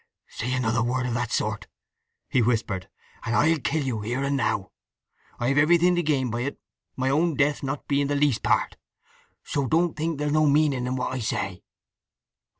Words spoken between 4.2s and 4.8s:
and now!